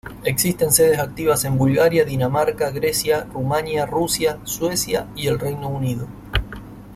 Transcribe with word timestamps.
Existen 0.23 0.71
sedes 0.71 0.97
activas 0.97 1.45
en 1.45 1.59
Bulgaria, 1.59 2.03
Dinamarca, 2.03 2.71
Grecia, 2.71 3.25
Rumania, 3.31 3.85
Rusia, 3.85 4.39
Suecia 4.45 5.05
y 5.15 5.27
el 5.27 5.37
Reino 5.37 5.67
Unido. 5.69 6.07